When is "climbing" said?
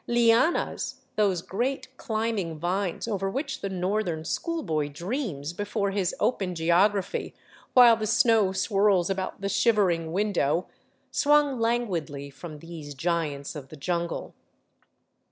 1.95-2.57